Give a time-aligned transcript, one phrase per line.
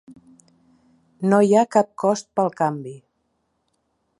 [1.33, 2.95] No hi ha cap cost pel canvi.